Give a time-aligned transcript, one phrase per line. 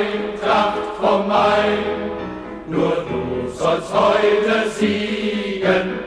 [0.00, 1.78] Eintracht vom Main,
[2.68, 5.98] nur du sollst heute siegen.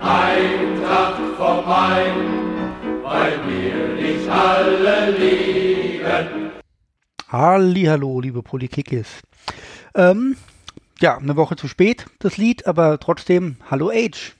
[0.00, 2.14] Eintracht vom Main,
[3.02, 6.50] weil wir dich alle lieben.
[7.28, 9.20] Hallihallo, liebe Polykikis.
[9.94, 10.36] Ähm,
[11.00, 14.34] ja, eine Woche zu spät, das Lied, aber trotzdem, hallo Age.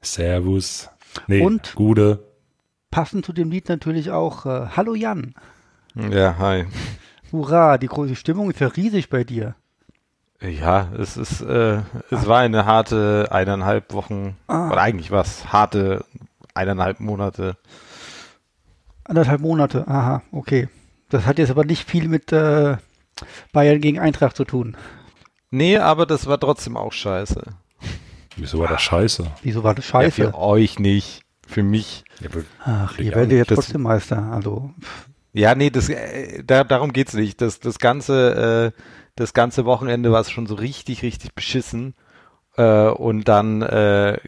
[0.00, 0.88] Servus.
[1.26, 1.74] Nee, Und?
[1.74, 2.24] Gude.
[2.90, 5.34] Passend zu dem Lied natürlich auch, äh, hallo Jan.
[5.94, 6.64] Ja, hi.
[7.32, 9.54] Hurra, die große Stimmung ist ja riesig bei dir.
[10.40, 14.68] Ja, es ist, äh, es war eine harte eineinhalb Wochen, Ah.
[14.70, 16.04] oder eigentlich was, harte
[16.54, 17.56] eineinhalb Monate.
[19.04, 20.68] Anderthalb Monate, aha, okay.
[21.08, 22.76] Das hat jetzt aber nicht viel mit äh,
[23.52, 24.76] Bayern gegen Eintracht zu tun.
[25.50, 27.42] Nee, aber das war trotzdem auch scheiße.
[28.36, 29.26] Wieso war das scheiße?
[29.42, 30.14] Wieso war das Ja, scheiße?
[30.30, 32.04] für euch nicht, für mich.
[32.20, 32.28] Ja,
[32.64, 34.22] Ach, ihr Ja, werdet jetzt das- trotzdem Meister.
[34.30, 37.40] Also, pff, Ja, nee, das, äh, da, darum geht's nicht.
[37.40, 38.82] Das, das ganze, äh,
[39.14, 41.94] das ganze Wochenende war es schon so richtig, richtig beschissen.
[42.56, 44.18] Äh, und dann äh,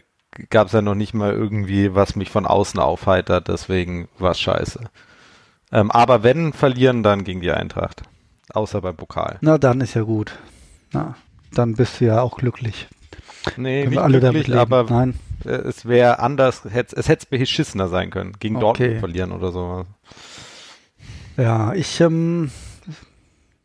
[0.49, 3.49] gab es ja noch nicht mal irgendwie, was mich von außen aufheitert.
[3.49, 4.85] Deswegen war es scheiße.
[5.73, 8.03] Ähm, aber wenn verlieren, dann gegen die Eintracht.
[8.53, 9.37] Außer beim Pokal.
[9.41, 10.37] na dann ist ja gut.
[10.93, 11.15] Na,
[11.53, 12.87] dann bist du ja auch glücklich.
[13.57, 15.15] Nee, nicht alle glücklich, aber Nein.
[15.43, 18.33] es wäre anders, es hätte beschissener sein können.
[18.39, 18.61] Gegen Okay.
[18.63, 19.85] Dortmund verlieren oder so.
[21.37, 22.51] Ja, ich ähm,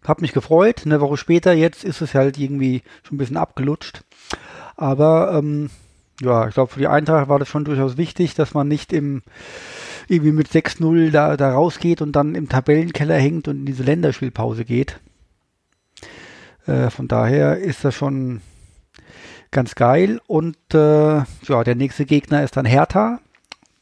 [0.04, 0.82] habe mich gefreut.
[0.84, 4.02] Eine Woche später, jetzt ist es halt irgendwie schon ein bisschen abgelutscht.
[4.76, 5.70] Aber ähm,
[6.20, 9.22] ja, ich glaube, für die Eintracht war das schon durchaus wichtig, dass man nicht im
[10.08, 14.64] irgendwie mit 6-0 da, da rausgeht und dann im Tabellenkeller hängt und in diese Länderspielpause
[14.64, 15.00] geht.
[16.66, 18.40] Äh, von daher ist das schon
[19.50, 20.20] ganz geil.
[20.26, 23.20] Und äh, ja, der nächste Gegner ist dann Hertha.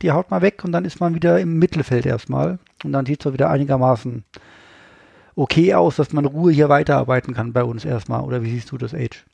[0.03, 2.59] Die haut mal weg und dann ist man wieder im Mittelfeld erstmal.
[2.85, 4.25] Und dann sieht es wieder einigermaßen
[5.37, 8.23] okay aus, dass man Ruhe hier weiterarbeiten kann bei uns erstmal.
[8.23, 9.25] Oder wie siehst du das, Age?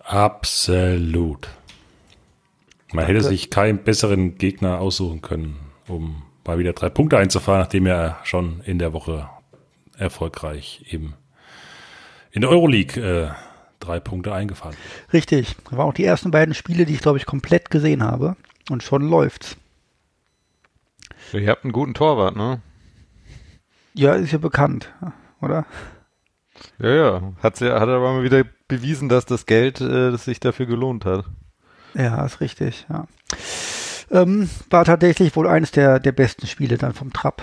[0.00, 1.48] Absolut.
[2.92, 5.56] Man hätte sich keinen besseren Gegner aussuchen können,
[5.88, 9.28] um mal wieder drei Punkte einzufahren, nachdem er schon in der Woche
[9.98, 11.14] erfolgreich eben
[12.30, 13.30] in der Euroleague äh,
[13.80, 14.74] drei Punkte eingefahren.
[14.74, 15.12] hat.
[15.12, 15.56] Richtig.
[15.64, 18.36] Das waren auch die ersten beiden Spiele, die ich, glaube ich, komplett gesehen habe.
[18.70, 19.56] Und schon läuft's.
[21.32, 22.60] Ihr habt einen guten Torwart, ne?
[23.94, 24.92] Ja, ist ja bekannt,
[25.40, 25.66] oder?
[26.78, 27.32] Ja, ja.
[27.42, 31.04] Hat's ja, hat aber mal wieder bewiesen, dass das Geld äh, das sich dafür gelohnt
[31.04, 31.24] hat.
[31.94, 33.06] Ja, ist richtig, ja.
[34.10, 37.42] Ähm, war tatsächlich wohl eines der, der besten Spiele dann vom Trapp.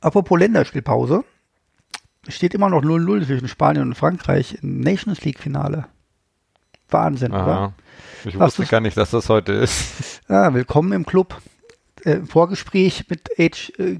[0.00, 1.24] Apropos Länderspielpause.
[2.28, 5.86] Steht immer noch 0-0 zwischen Spanien und Frankreich im Nations League Finale.
[6.90, 7.46] Wahnsinn, oder?
[7.46, 7.72] Aha.
[8.24, 10.20] Ich Hast wusste gar nicht, dass das heute ist.
[10.28, 11.40] Ja, willkommen im Club.
[12.04, 13.98] Äh, Im Vorgespräch mit Age äh,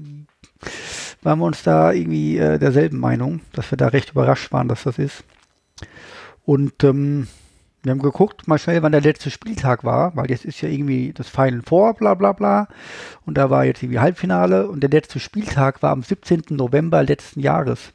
[1.21, 4.83] waren wir uns da irgendwie äh, derselben Meinung, dass wir da recht überrascht waren, dass
[4.83, 5.23] das ist.
[6.45, 7.27] Und ähm,
[7.83, 11.13] wir haben geguckt, mal schnell, wann der letzte Spieltag war, weil jetzt ist ja irgendwie
[11.13, 12.67] das Final Four, bla bla bla.
[13.25, 16.43] Und da war jetzt irgendwie Halbfinale und der letzte Spieltag war am 17.
[16.49, 17.93] November letzten Jahres.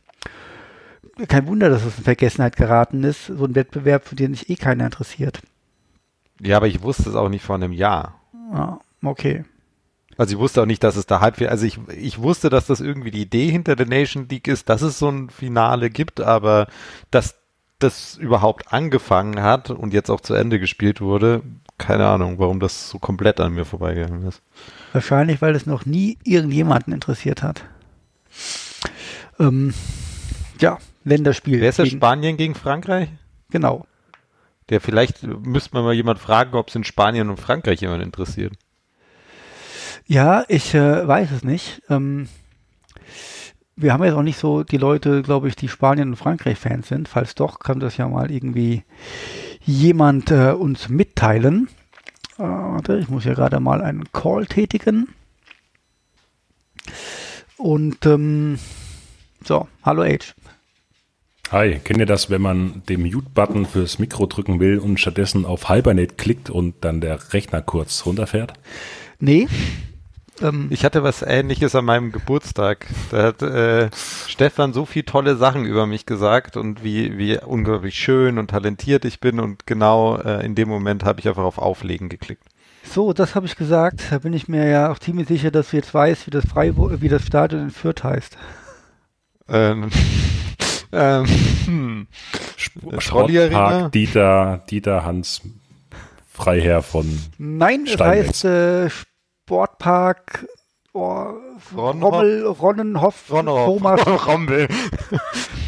[1.28, 3.26] Kein Wunder, dass es in Vergessenheit geraten ist.
[3.26, 5.41] So ein Wettbewerb, für den sich eh keiner interessiert.
[6.41, 8.20] Ja, aber ich wusste es auch nicht vor einem Jahr.
[8.52, 9.44] Ja, okay.
[10.16, 12.80] Also ich wusste auch nicht, dass es da Halbfinale, also ich, ich wusste, dass das
[12.80, 16.69] irgendwie die Idee hinter der Nation League ist, dass es so ein Finale gibt, aber
[17.10, 17.36] dass
[17.81, 21.42] das überhaupt angefangen hat und jetzt auch zu Ende gespielt wurde,
[21.78, 24.41] keine Ahnung, warum das so komplett an mir vorbeigegangen ist.
[24.92, 27.64] Wahrscheinlich, weil es noch nie irgendjemanden interessiert hat.
[29.41, 29.75] Ähm,
[30.60, 31.60] ja, Länderspiel.
[31.60, 33.09] Wer ist das gegen- Spanien gegen Frankreich?
[33.50, 33.87] Genau.
[34.70, 38.54] Der vielleicht müsste man mal jemand fragen, ob es in Spanien und Frankreich jemand interessiert.
[40.06, 41.82] Ja, ich äh, weiß es nicht.
[41.91, 42.28] Ähm,
[43.76, 47.09] wir haben jetzt auch nicht so die Leute, glaube ich, die Spanien- und Frankreich-Fans sind.
[47.09, 48.84] Falls doch, kann das ja mal irgendwie
[49.62, 51.69] jemand äh, uns mitteilen.
[52.38, 55.09] Äh, warte, ich muss ja gerade mal einen Call tätigen.
[57.56, 58.58] Und ähm,
[59.44, 60.34] so, hallo Age.
[61.50, 65.69] Hi, kennt ihr das, wenn man den Mute-Button fürs Mikro drücken will und stattdessen auf
[65.69, 68.55] Hibernate klickt und dann der Rechner kurz runterfährt?
[69.20, 69.46] Nee.
[70.41, 72.87] Ähm, Ich hatte was ähnliches an meinem Geburtstag.
[73.11, 73.91] Da hat äh,
[74.26, 79.05] Stefan so viele tolle Sachen über mich gesagt und wie, wie unglaublich schön und talentiert
[79.05, 82.43] ich bin und genau äh, in dem Moment habe ich einfach auf Auflegen geklickt.
[82.82, 84.02] So, das habe ich gesagt.
[84.11, 87.00] Da bin ich mir ja auch ziemlich sicher, dass du jetzt weißt, wie das Freiburg,
[87.00, 88.37] wie das Stadion in Fürth heißt.
[89.49, 89.90] Ähm,
[90.94, 91.26] ähm,
[91.67, 92.06] hm.
[92.99, 93.69] Schrolli Arena?
[93.69, 95.43] Sportpark Dieter, Dieter Hans
[96.32, 97.06] Freiherr von
[97.38, 100.46] Nein, es heißt äh, Sportpark
[100.93, 101.26] oh?
[101.76, 103.67] Rommel, Ronnenhoff, Ronhoff.
[103.67, 104.69] Thomas, Rommel.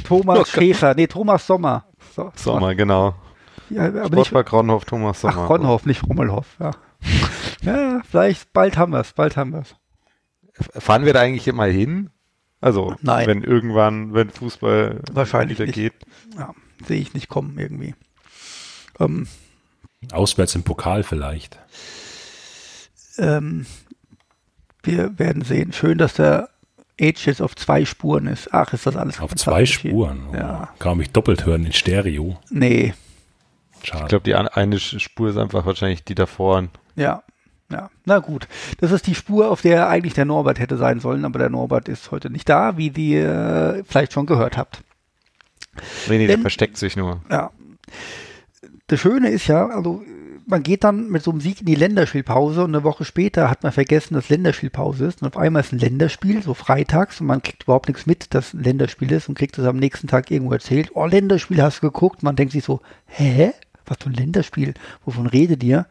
[0.05, 1.85] Thomas Schäfer, nee, Thomas Sommer.
[2.15, 3.15] So, Sommer, genau.
[3.71, 5.45] Ja, aber nicht, Sportpark Ronhoff, Thomas Sommer.
[5.45, 6.71] ach, Ronhoff, nicht Rommelhoff, ja.
[7.63, 9.75] ja, vielleicht, bald haben wir es, bald haben wir es.
[10.83, 12.11] Fahren wir da eigentlich immer hin?
[12.61, 13.27] Also, Nein.
[13.27, 15.75] wenn irgendwann, wenn Fußball Wahrscheinlich wieder nicht.
[15.75, 15.93] geht.
[16.39, 16.55] Ja,
[16.87, 17.95] sehe ich nicht kommen irgendwie.
[18.99, 19.27] Ähm,
[20.13, 21.59] Auswärts im Pokal vielleicht.
[23.19, 23.67] ähm,
[24.83, 25.73] wir werden sehen.
[25.73, 26.49] Schön, dass der
[27.01, 28.53] Age jetzt auf zwei Spuren ist.
[28.55, 29.67] Ach, ist das alles Auf zwei.
[29.67, 30.29] Spuren.
[30.31, 30.71] Oh, Ja.
[30.79, 32.39] Kann man mich doppelt hören in Stereo.
[32.51, 32.95] Nee,
[33.83, 34.05] Schade.
[34.05, 36.65] Ich glaube, die eine Spur ist einfach wahrscheinlich die davor.
[36.97, 37.23] ja,
[37.71, 37.91] ja.
[38.05, 38.47] Na gut.
[38.79, 41.89] Das ist die Spur, auf der eigentlich der Norbert hätte sein sollen, aber der Norbert
[41.89, 44.83] ist heute nicht da, wie ihr äh, vielleicht schon gehört habt.
[46.09, 47.21] Nee, nee, der Denn- versteckt sich nur.
[47.31, 47.51] Ja.
[48.87, 50.03] Das Schöne ist ja, also
[50.49, 53.65] man geht dann mit so einem Sieg in die Länderspielpause und eine Woche später hat
[53.65, 57.43] man vergessen, dass Länderspielpause ist und auf einmal ist ein Länderspiel, so freitags und man
[57.43, 60.53] kriegt überhaupt nichts mit, dass ein Länderspiel ist und kriegt es am nächsten Tag irgendwo
[60.53, 60.91] erzählt.
[60.95, 62.23] Oh, Länderspiel hast du geguckt?
[62.23, 63.53] Man denkt sich so, hä?
[63.87, 64.75] Was für ein Länderspiel?
[65.05, 65.87] Wovon redet ihr?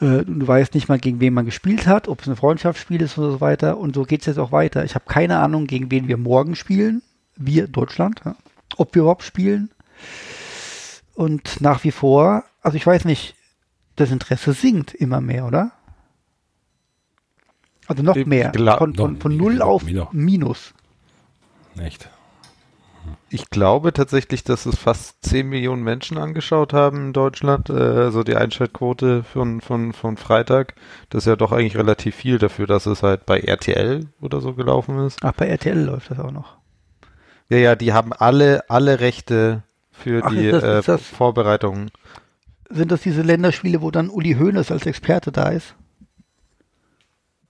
[0.00, 3.18] Äh, Du weißt nicht mal, gegen wen man gespielt hat, ob es ein Freundschaftsspiel ist
[3.18, 3.78] oder so weiter.
[3.78, 4.84] Und so geht es jetzt auch weiter.
[4.84, 7.02] Ich habe keine Ahnung, gegen wen wir morgen spielen.
[7.36, 8.20] Wir, Deutschland.
[8.24, 8.36] Ja.
[8.76, 9.70] Ob wir überhaupt spielen.
[11.14, 13.34] Und nach wie vor, also ich weiß nicht,
[13.96, 15.72] das Interesse sinkt immer mehr, oder?
[17.88, 18.52] Also noch mehr.
[18.78, 19.84] Von, von, von null auf.
[20.12, 20.74] Minus.
[21.78, 22.08] Echt.
[23.30, 27.70] Ich glaube tatsächlich, dass es fast 10 Millionen Menschen angeschaut haben in Deutschland.
[27.70, 30.74] Also die Einschaltquote von, von, von Freitag.
[31.10, 34.54] Das ist ja doch eigentlich relativ viel dafür, dass es halt bei RTL oder so
[34.54, 35.18] gelaufen ist.
[35.22, 36.56] Ach, bei RTL läuft das auch noch.
[37.50, 41.90] Ja, ja, die haben alle, alle Rechte für Ach, die das- äh, Vorbereitungen.
[42.70, 45.74] Sind das diese Länderspiele, wo dann Uli Hoeneß als Experte da ist?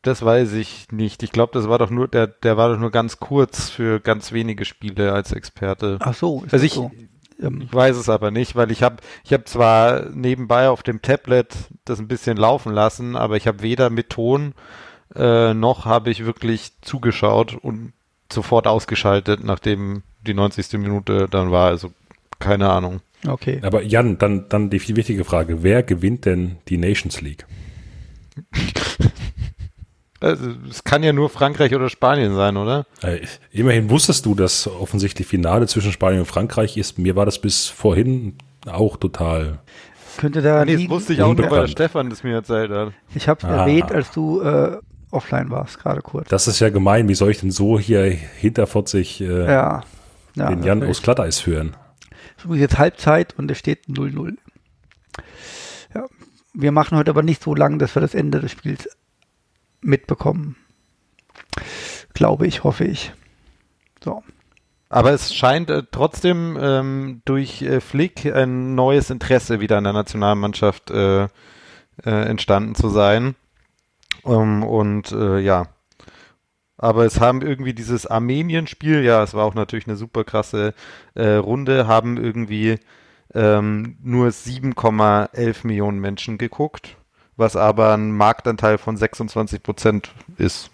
[0.03, 1.23] Das weiß ich nicht.
[1.23, 4.33] Ich glaube, das war doch nur, der, der war doch nur ganz kurz für ganz
[4.33, 5.99] wenige Spiele als Experte.
[6.01, 6.91] Ach so, ist Also das ich, so.
[7.41, 11.03] Ähm, ich weiß es aber nicht, weil ich habe ich hab zwar nebenbei auf dem
[11.03, 11.55] Tablet
[11.85, 14.55] das ein bisschen laufen lassen, aber ich habe weder mit Ton
[15.15, 17.93] äh, noch habe ich wirklich zugeschaut und
[18.33, 20.75] sofort ausgeschaltet, nachdem die 90.
[20.75, 21.69] Minute dann war.
[21.69, 21.93] Also
[22.39, 23.01] keine Ahnung.
[23.27, 23.61] okay.
[23.63, 25.63] Aber Jan, dann, dann die viel wichtige Frage.
[25.63, 27.47] Wer gewinnt denn die Nations League?
[30.21, 32.87] Also, es kann ja nur Frankreich oder Spanien sein, oder?
[33.03, 33.21] Äh,
[33.53, 36.99] immerhin wusstest du, dass offensichtlich Finale zwischen Spanien und Frankreich ist.
[36.99, 38.37] Mir war das bis vorhin
[38.67, 39.61] auch total.
[40.17, 41.69] Könnte da Nee, das wusste ich auch nur, weil der.
[41.69, 42.93] Stefan das mir erzählt hat.
[43.15, 43.61] Ich habe es Ah.
[43.61, 44.79] erwähnt, als du äh,
[45.13, 46.29] offline warst, gerade kurz.
[46.29, 47.09] Das ist ja gemein.
[47.09, 49.85] Wie soll ich denn so hier hinter 40 äh, ja.
[50.35, 50.97] ja den Jan natürlich.
[50.97, 51.77] aus Glatteis führen?
[52.37, 54.35] Es ist jetzt Halbzeit und es steht 0-0.
[55.95, 56.05] Ja.
[56.55, 58.89] Wir machen heute aber nicht so lang, dass wir das Ende des Spiels
[59.81, 60.57] mitbekommen.
[62.15, 63.13] Glaube ich, hoffe ich.
[64.03, 64.23] So.
[64.89, 69.93] Aber es scheint äh, trotzdem ähm, durch äh, Flick ein neues Interesse wieder in der
[69.93, 71.29] Nationalmannschaft äh, äh,
[72.05, 73.35] entstanden zu sein.
[74.25, 75.67] Ähm, und äh, ja.
[76.77, 80.75] Aber es haben irgendwie dieses Armenien-Spiel, ja, es war auch natürlich eine super krasse
[81.15, 82.79] äh, Runde, haben irgendwie
[83.35, 86.97] ähm, nur 7,11 Millionen Menschen geguckt,
[87.39, 90.71] was aber ein Marktanteil von 26 Prozent ist.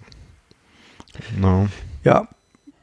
[1.39, 1.69] No.
[2.03, 2.27] Ja,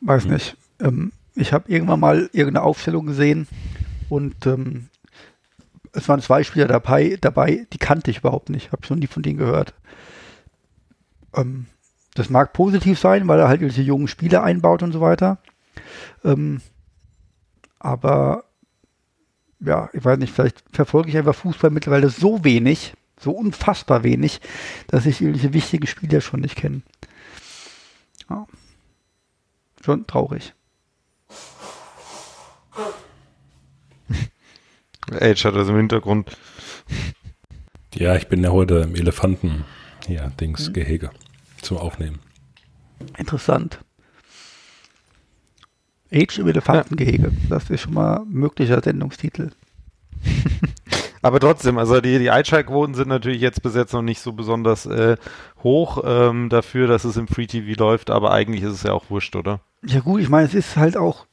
[0.02, 0.56] weiß nicht.
[0.80, 3.48] Ähm, ich habe irgendwann mal irgendeine Aufstellung gesehen
[4.10, 4.88] und ähm,
[5.94, 8.72] es waren zwei Spieler dabei, dabei, die kannte ich überhaupt nicht.
[8.72, 9.74] Habe schon nie von denen gehört.
[11.36, 11.66] Ähm,
[12.14, 15.40] das mag positiv sein, weil er halt diese jungen Spieler einbaut und so weiter.
[16.24, 16.62] Ähm,
[17.80, 18.44] aber
[19.60, 24.42] ja, ich weiß nicht, vielleicht verfolge ich einfach Fußball mittlerweile so wenig, so unfassbar wenig,
[24.88, 26.82] dass ich irgendwelche wichtigen Spieler schon nicht kenne.
[28.30, 28.48] Ja.
[29.84, 30.54] Schon traurig.
[35.12, 36.38] Age hat das im Hintergrund.
[37.94, 39.66] Ja, ich bin ja heute im Elefanten
[40.08, 41.12] hier, Dings, Gehege
[41.62, 42.20] zum Aufnehmen.
[43.18, 43.80] Interessant.
[46.12, 47.32] Age im Elefantengehege.
[47.50, 49.52] Das ist schon mal möglicher Sendungstitel.
[51.22, 54.86] Aber trotzdem, also die, die Einschaltquoten sind natürlich jetzt bis jetzt noch nicht so besonders
[54.88, 55.18] äh,
[55.64, 59.10] hoch ähm, dafür, dass es im Free TV läuft, aber eigentlich ist es ja auch
[59.10, 59.60] wurscht, oder?
[59.86, 61.28] Ja gut, ich meine, es ist halt auch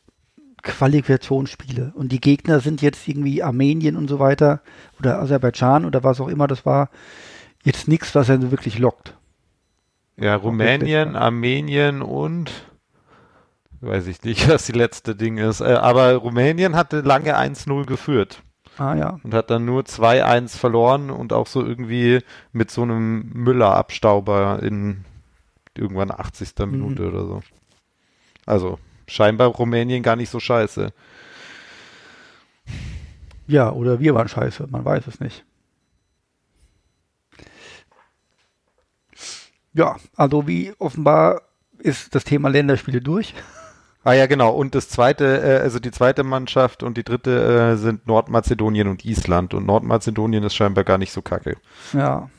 [0.62, 4.60] Qualifikationsspiele und die Gegner sind jetzt irgendwie Armenien und so weiter
[4.98, 6.90] oder Aserbaidschan oder was auch immer das war.
[7.64, 9.16] Jetzt nichts, was er so wirklich lockt.
[10.16, 12.50] Ja, Rumänien, Armenien und
[13.80, 15.60] weiß ich nicht, was die letzte Ding ist.
[15.60, 18.42] Äh, aber Rumänien hatte lange 1-0 geführt
[18.78, 19.18] Ah ja.
[19.24, 22.20] und hat dann nur 2-1 verloren und auch so irgendwie
[22.52, 25.04] mit so einem Müller-Abstauber in
[25.76, 26.54] irgendwann 80.
[26.66, 27.42] Minute oder so.
[28.46, 30.92] Also scheinbar Rumänien gar nicht so scheiße.
[33.48, 35.44] Ja, oder wir waren scheiße, man weiß es nicht.
[39.72, 41.42] Ja, also wie offenbar
[41.78, 43.34] ist das Thema Länderspiele durch.
[44.08, 44.50] Ah ja, genau.
[44.52, 49.04] Und das zweite, äh, also die zweite Mannschaft und die dritte äh, sind Nordmazedonien und
[49.04, 49.52] Island.
[49.52, 51.58] Und Nordmazedonien ist scheinbar gar nicht so kacke.
[51.92, 52.30] Ja,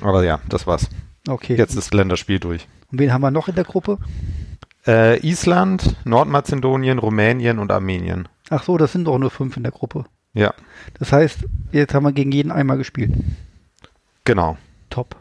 [0.00, 0.88] Aber ja, das war's.
[1.28, 1.54] okay.
[1.56, 2.66] Jetzt ist Länderspiel durch.
[2.90, 3.98] Und wen haben wir noch in der Gruppe?
[4.86, 8.26] Äh, Island, Nordmazedonien, Rumänien und Armenien.
[8.48, 10.06] Ach so, das sind doch nur fünf in der Gruppe.
[10.32, 10.54] Ja,
[10.98, 11.40] Das heißt,
[11.72, 13.12] jetzt haben wir gegen jeden einmal gespielt.
[14.24, 14.56] genau.
[14.88, 15.14] Top.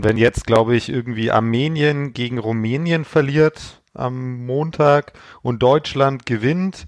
[0.00, 6.86] Wenn jetzt, glaube ich, irgendwie Armenien gegen Rumänien verliert am Montag und Deutschland gewinnt,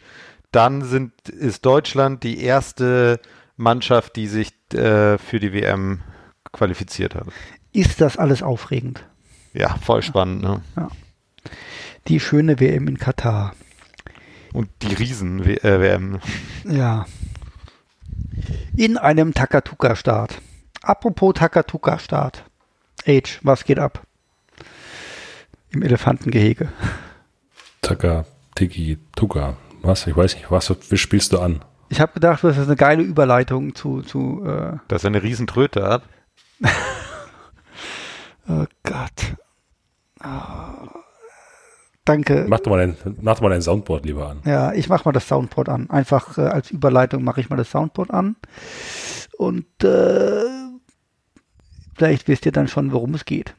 [0.53, 3.21] dann sind, ist Deutschland die erste
[3.57, 6.01] Mannschaft, die sich äh, für die WM
[6.53, 7.27] qualifiziert hat.
[7.73, 9.05] Ist das alles aufregend?
[9.53, 10.63] Ja, voll spannend, ne?
[12.09, 13.55] Die schöne WM in Katar.
[14.53, 16.21] Und die Riesen-WM.
[16.65, 17.07] Ja.
[18.77, 20.41] In einem Takatuka-Staat.
[20.83, 22.45] Apropos Takatuka-Staat.
[23.07, 24.04] Age, was geht ab?
[25.75, 26.69] Im Elefantengehege.
[27.83, 29.57] Taka, Tiki, Tuka.
[29.83, 30.07] Was?
[30.07, 30.51] Ich weiß nicht.
[30.51, 31.65] Was wie spielst du an?
[31.89, 35.83] Ich habe gedacht, das ist eine geile Überleitung zu, zu äh, Dass er eine Riesentröte
[35.83, 36.03] hat.
[38.49, 39.37] oh Gott.
[40.21, 40.89] Ah.
[42.05, 42.47] danke.
[42.49, 44.41] Mach doch mal dein, mach doch mal dein Soundboard lieber an.
[44.47, 45.91] Ja, ich mache mal das Soundboard an.
[45.91, 48.37] Einfach äh, als Überleitung mache ich mal das Soundboard an.
[49.37, 50.45] Und äh,
[51.97, 53.55] vielleicht wisst ihr dann schon, worum es geht.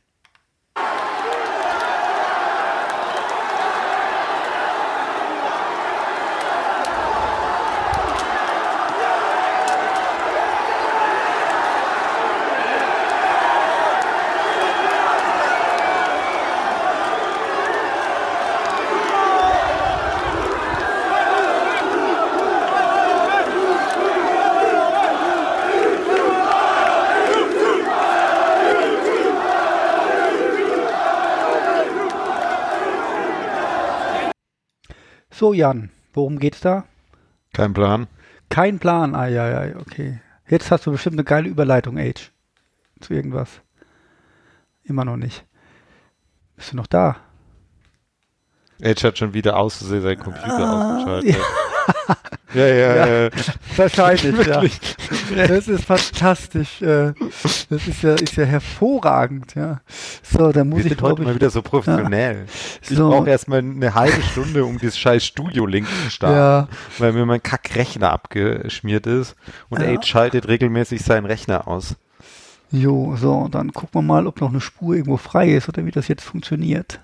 [35.38, 36.86] So, Jan, worum geht's da?
[37.54, 38.08] Kein Plan.
[38.50, 39.15] Kein Plan.
[39.15, 40.20] Ah, ja, ja, okay.
[40.48, 42.32] Jetzt hast du bestimmt eine geile Überleitung, Age.
[43.01, 43.50] Zu irgendwas.
[44.84, 45.44] Immer noch nicht.
[46.56, 47.18] Bist du noch da?
[48.80, 51.36] Edge hat schon wieder aus Versehen seinen Computer Ah, ausgeschaltet.
[52.54, 53.08] Ja, ja, Ja.
[53.25, 53.30] ja.
[53.75, 54.62] Wahrscheinlich, ja.
[55.48, 56.82] Das ist fantastisch.
[56.82, 57.12] äh,
[57.70, 59.82] Das ist ja, ist ja hervorragend, ja.
[60.38, 62.46] So, dann muss Wir ich, sind heute glaub mal ich, wieder so professionell.
[62.82, 63.10] Ich So.
[63.10, 66.68] brauche erstmal eine halbe Stunde, um dieses scheiß Studio-Link zu starten, ja,
[67.00, 69.36] weil mir mein Kackrechner abgeschmiert ist
[69.70, 69.88] und Ja.
[69.88, 71.96] Age schaltet regelmäßig seinen Rechner aus.
[72.72, 75.92] jo, so, dann gucken wir mal, ob noch eine Spur irgendwo frei ist oder wie
[75.92, 77.00] das jetzt funktioniert.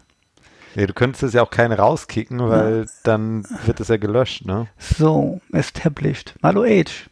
[0.76, 4.68] Ja, du könntest es ja auch keine rauskicken, weil dann wird es ja gelöscht, ne?
[4.78, 6.34] So, established.
[6.44, 7.10] Hallo, Age.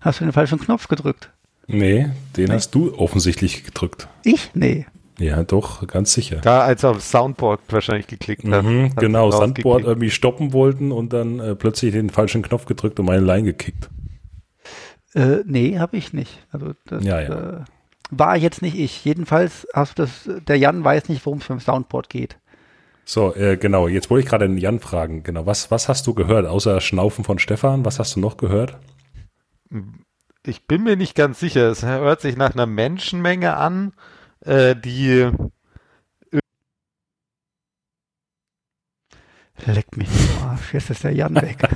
[0.00, 1.30] Hast du den falschen Knopf gedrückt?
[1.66, 4.08] Nee, den hast du offensichtlich gedrückt.
[4.24, 4.50] Ich?
[4.54, 4.86] Nee.
[5.20, 6.38] Ja, doch, ganz sicher.
[6.38, 8.64] Da, als er auf Soundboard wahrscheinlich geklickt hat.
[8.64, 9.84] Mhm, hat genau, rausgekickt.
[9.84, 13.90] irgendwie stoppen wollten und dann äh, plötzlich den falschen Knopf gedrückt und meine Line gekickt.
[15.14, 16.46] Äh, nee, habe ich nicht.
[16.50, 17.58] Also das Ja, ja.
[17.58, 17.64] Äh,
[18.10, 19.04] war jetzt nicht ich.
[19.04, 22.38] Jedenfalls hast du das, der Jan weiß nicht, worum es beim Soundboard geht.
[23.04, 26.14] So, äh, genau, jetzt wollte ich gerade den Jan fragen, genau, was, was hast du
[26.14, 28.78] gehört, außer Schnaufen von Stefan, was hast du noch gehört?
[30.46, 31.70] Ich bin mir nicht ganz sicher.
[31.70, 33.92] Es hört sich nach einer Menschenmenge an,
[34.44, 35.30] äh, die
[39.66, 40.08] Leck mich
[40.42, 40.72] Arsch.
[40.72, 41.58] Jetzt ist der Jan weg.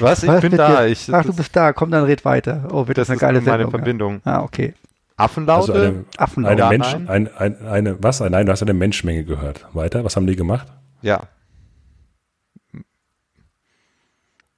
[0.00, 0.22] Was?
[0.22, 0.86] Ich Was bin da.
[0.86, 1.72] Ich, Ach, du bist da.
[1.72, 2.68] Komm, dann red weiter.
[2.70, 3.70] Oh, wird das, das eine ist geile meine Sendung.
[3.70, 4.22] Verbindung.
[4.24, 4.38] Ja.
[4.38, 4.74] Ah, okay.
[5.16, 5.72] Affenlaute?
[5.72, 6.60] Also eine, Affenlaut.
[6.60, 7.08] eine nein.
[7.08, 8.20] ein, ein, eine, was?
[8.20, 9.66] Nein, du hast eine Menschenmenge gehört.
[9.74, 10.66] Weiter, was haben die gemacht?
[11.02, 11.22] ja.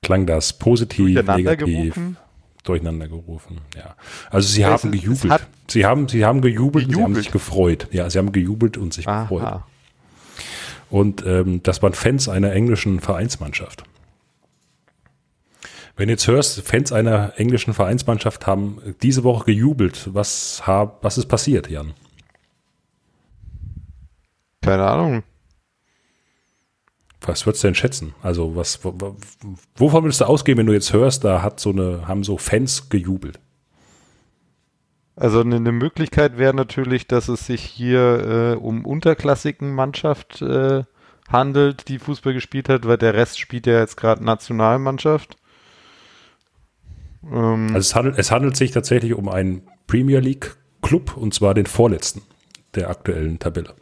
[0.04, 2.16] Klang das positiv, negativ, gerufen?
[2.62, 3.96] Durcheinander gerufen, ja.
[4.30, 5.46] Also sie haben es gejubelt.
[5.68, 7.24] Sie haben, sie haben gejubelt, und sie haben Gejubelt.
[7.24, 7.88] sich gefreut.
[7.92, 9.42] Ja, sie haben gejubelt und sich gefreut.
[9.42, 9.66] Aha.
[10.90, 13.84] Und ähm, das waren Fans einer englischen Vereinsmannschaft.
[15.96, 21.18] Wenn du jetzt hörst, Fans einer englischen Vereinsmannschaft haben diese Woche gejubelt, was, hab, was
[21.18, 21.94] ist passiert, Jan?
[24.62, 25.22] Keine Ahnung.
[27.26, 28.14] Was würdest du denn schätzen?
[28.22, 29.16] Also, was, wo- wo-
[29.76, 32.88] wovon würdest du ausgehen, wenn du jetzt hörst, da hat so eine, haben so Fans
[32.88, 33.38] gejubelt?
[35.14, 40.84] Also eine, eine Möglichkeit wäre natürlich, dass es sich hier äh, um unterklassigen Mannschaft äh,
[41.28, 45.36] handelt, die Fußball gespielt hat, weil der Rest spielt ja jetzt gerade Nationalmannschaft.
[47.24, 51.54] Ähm, Also es handelt, es handelt sich tatsächlich um einen Premier League Club und zwar
[51.54, 52.22] den vorletzten.
[52.74, 53.74] der aktuellen Tabelle.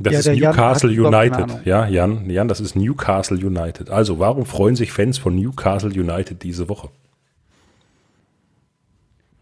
[0.00, 1.66] Das Ja, ist Jan Newcastle keine United.
[1.66, 3.90] Ja, Jan, Jan, das ist Newcastle United.
[3.90, 6.90] Also, warum freuen sich Fans von Newcastle United diese Woche?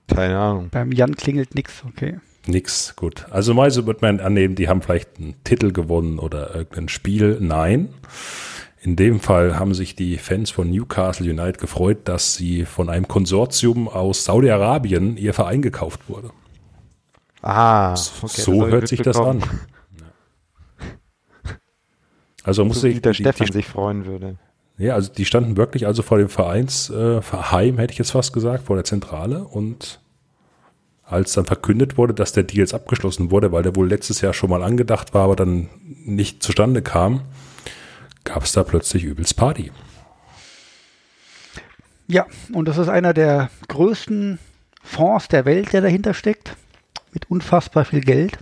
[0.09, 0.69] Keine Ahnung.
[0.71, 2.19] Beim Jan klingelt nix, okay.
[2.47, 3.27] Nix, gut.
[3.31, 7.39] Also meise wird man annehmen, die haben vielleicht einen Titel gewonnen oder irgendein Spiel.
[7.41, 7.89] Nein.
[8.83, 13.09] In dem Fall haben sich die Fans von Newcastle United gefreut, dass sie von einem
[13.09, 16.31] Konsortium aus Saudi-Arabien ihr Verein gekauft wurde.
[17.41, 19.43] Ah, so hab ich hört sich das an.
[22.45, 24.37] Also muss So ich wie der die, Stefan die, sich freuen würde.
[24.79, 28.67] ja, also die standen wirklich also vor dem Vereinsheim, äh, hätte ich jetzt fast gesagt,
[28.67, 30.01] vor der Zentrale und
[31.07, 34.33] als dann verkündet wurde, dass der Deal jetzt abgeschlossen wurde, weil der wohl letztes Jahr
[34.33, 37.23] schon mal angedacht war, aber dann nicht zustande kam,
[38.25, 39.71] gab es da plötzlich übelst Party.
[42.07, 44.39] Ja, und das ist einer der größten
[44.83, 46.57] Fonds der Welt, der dahinter steckt,
[47.13, 48.39] mit unfassbar viel Geld.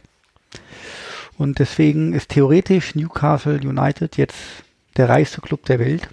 [1.39, 4.37] Und deswegen ist theoretisch Newcastle United jetzt
[4.97, 6.09] der reichste Club der Welt.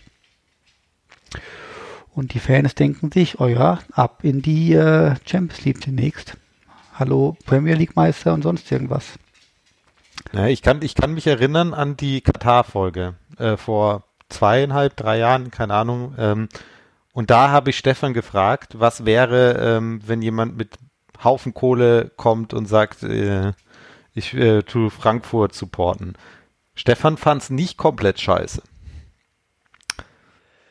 [2.13, 6.37] Und die Fans denken sich, oh ja, ab in die äh, Champions League demnächst.
[6.93, 9.17] Hallo Premier League Meister und sonst irgendwas.
[10.33, 15.51] Ja, ich, kann, ich kann mich erinnern an die Katar-Folge äh, vor zweieinhalb, drei Jahren,
[15.51, 16.13] keine Ahnung.
[16.17, 16.49] Ähm,
[17.13, 20.77] und da habe ich Stefan gefragt, was wäre, ähm, wenn jemand mit
[21.23, 23.53] Haufen Kohle kommt und sagt, äh,
[24.19, 26.13] ich äh, tue Frankfurt supporten.
[26.75, 28.61] Stefan fand es nicht komplett scheiße.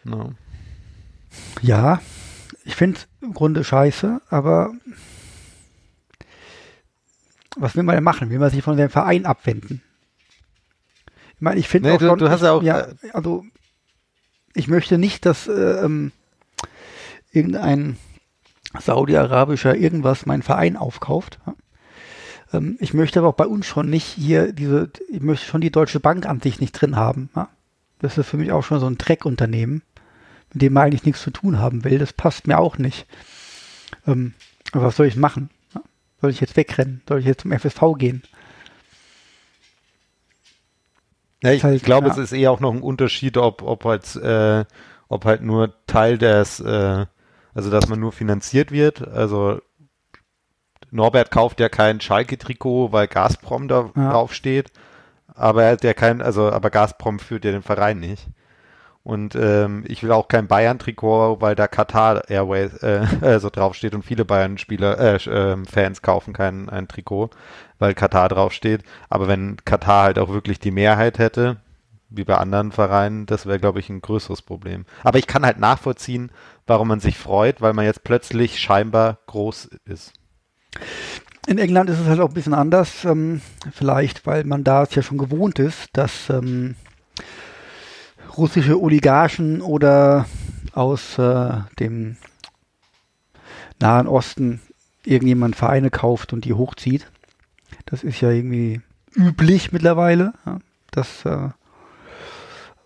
[0.05, 0.33] No.
[1.61, 2.01] Ja,
[2.65, 4.73] ich finde es im Grunde scheiße, aber
[7.57, 8.31] was will man denn machen?
[8.31, 9.83] Will man sich von dem Verein abwenden?
[11.35, 12.95] Ich meine, ich finde Nee, auch du- schon, du hast ich, ja auch, ja, äh,
[13.13, 13.45] also
[14.55, 15.53] ich möchte nicht, dass äh,
[15.85, 16.13] ähm,
[17.33, 17.97] irgendein
[18.81, 21.39] saudi-arabischer irgendwas meinen Verein aufkauft.
[21.47, 21.55] Ja?
[22.53, 25.71] Ähm, ich möchte aber auch bei uns schon nicht hier diese, ich möchte schon die
[25.73, 27.31] Deutsche Bank an sich nicht drin haben.
[27.35, 27.49] Ja?
[27.99, 29.83] Das ist für mich auch schon so ein Dreckunternehmen,
[30.53, 31.99] mit dem man eigentlich nichts zu tun haben will.
[31.99, 33.07] Das passt mir auch nicht.
[34.07, 34.35] Ähm,
[34.73, 35.51] aber was soll ich machen?
[35.75, 35.83] Ja?
[36.21, 37.03] Soll ich jetzt wegrennen?
[37.09, 38.23] Soll ich jetzt zum FSV gehen?
[41.43, 42.13] Ja, ich Halt, glaube, ja.
[42.13, 44.65] es ist eher auch noch ein Unterschied, ob, ob halt, äh,
[45.09, 47.07] ob halt nur Teil des, äh,
[47.55, 49.07] also dass man nur finanziert wird.
[49.07, 49.61] Also
[50.91, 54.11] Norbert kauft ja kein Schalke-Trikot, weil Gazprom da Ja.
[54.11, 54.71] drauf steht.
[55.35, 58.27] Aber er hat ja kein, also aber Gazprom führt ja den Verein nicht.
[59.05, 64.03] Und ähm, ich will auch kein Bayern-Trikot, weil da Qatar Airways äh, also draufsteht und
[64.05, 67.31] viele Bayern-Spieler, äh, ähm, Fans kaufen kein ein Trikot,
[67.79, 68.83] weil Katar draufsteht.
[69.09, 71.57] Aber wenn Katar halt auch wirklich die Mehrheit hätte,
[72.11, 74.85] wie bei anderen Vereinen, das wäre, glaube ich, ein größeres Problem.
[75.05, 76.31] Aber ich kann halt nachvollziehen,
[76.67, 80.13] warum man sich freut, weil man jetzt plötzlich scheinbar groß ist.
[81.47, 83.41] In England ist es halt auch ein bisschen anders, ähm,
[83.73, 86.75] vielleicht, weil man da es ja schon gewohnt ist, dass ähm,
[88.37, 90.27] russische Oligarchen oder
[90.73, 92.17] aus äh, dem
[93.81, 94.61] Nahen Osten
[95.05, 97.11] irgendjemand Vereine kauft und die hochzieht.
[97.87, 98.83] Das ist ja irgendwie
[99.15, 100.59] üblich mittlerweile, ja,
[100.91, 101.49] dass äh,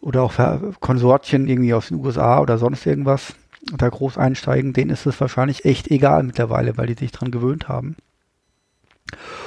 [0.00, 0.34] oder auch
[0.80, 3.34] Konsortien irgendwie aus den USA oder sonst irgendwas
[3.70, 7.68] da groß einsteigen, denen ist es wahrscheinlich echt egal mittlerweile, weil die sich dran gewöhnt
[7.68, 7.96] haben.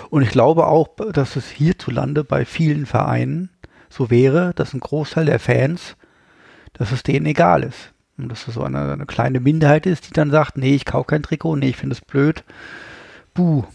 [0.10, 3.50] Und ich glaube auch, dass es hierzulande bei vielen Vereinen
[3.90, 5.96] so wäre, dass ein Großteil der Fans,
[6.74, 7.92] dass es denen egal ist.
[8.18, 11.08] Und dass es so eine, eine kleine Minderheit ist, die dann sagt, nee, ich kaufe
[11.08, 12.44] kein Trikot, nee, ich finde es blöd.
[13.34, 13.66] Buh.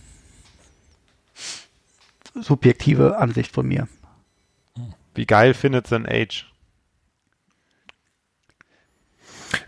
[2.35, 3.89] Subjektive Ansicht von mir.
[5.15, 6.09] Wie geil findet St.
[6.09, 6.50] Age?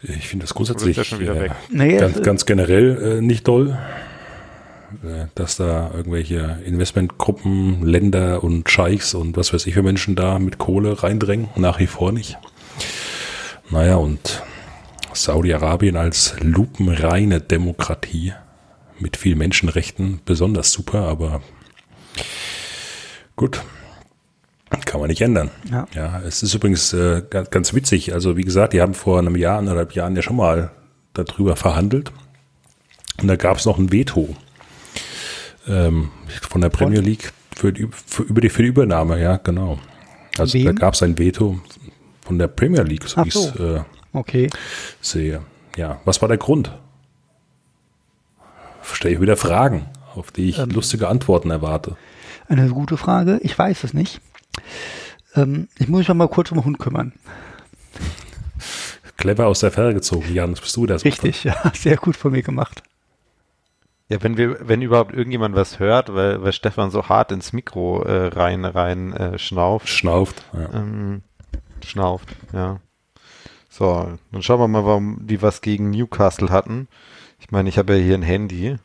[0.03, 1.53] Ich finde das grundsätzlich wieder äh, weg?
[1.71, 3.79] Nee, ganz, ganz generell äh, nicht doll,
[5.03, 10.39] äh, dass da irgendwelche Investmentgruppen, Länder und Scheichs und was weiß ich für Menschen da
[10.39, 11.49] mit Kohle reindrängen.
[11.57, 12.39] Nach wie vor nicht.
[13.71, 14.43] Naja, und
[15.15, 18.33] Saudi-Arabien als lupenreine Demokratie
[18.99, 21.43] mit viel Menschenrechten besonders super, aber
[23.37, 23.63] gut.
[24.85, 25.51] Kann man nicht ändern.
[25.71, 25.87] Ja.
[25.95, 28.13] Ja, es ist übrigens äh, ganz, ganz witzig.
[28.15, 30.71] Also wie gesagt, die haben vor einem Jahr, anderthalb Jahren ja schon mal
[31.15, 32.13] darüber verhandelt.
[33.21, 34.35] Und da gab es noch ein Veto
[35.69, 36.11] ähm,
[36.49, 39.79] von der Premier League für die, für, über die, für die Übernahme, ja, genau.
[40.39, 40.67] Also Wem?
[40.67, 41.61] da gab es ein Veto
[42.25, 43.77] von der Premier League, so Ach wie ich es so.
[43.77, 43.81] äh,
[44.13, 44.49] okay.
[45.01, 45.43] sehe.
[45.77, 46.73] Ja, was war der Grund?
[48.83, 50.71] Stelle ich wieder Fragen, auf die ich Ähm.
[50.71, 51.97] lustige Antworten erwarte.
[52.49, 53.39] Eine gute Frage.
[53.43, 54.21] Ich weiß es nicht.
[55.35, 57.13] Ähm, ich muss mich noch mal kurz um den Hund kümmern.
[59.17, 60.55] clever aus der Ferne gezogen, Jan.
[60.55, 61.05] Bist du das?
[61.05, 62.83] Richtig, ja, sehr gut von mir gemacht.
[64.09, 68.03] Ja, wenn wir, wenn überhaupt irgendjemand was hört, weil, weil Stefan so hart ins Mikro
[68.03, 69.89] äh, rein, rein äh, schnauft.
[69.89, 70.69] Schnauft, ja.
[70.75, 71.23] Ähm,
[71.83, 72.81] schnauft, ja.
[73.71, 76.89] So, dann schauen wir mal, warum die was gegen Newcastle hatten.
[77.41, 78.77] Ich meine, ich habe ja hier ein Handy.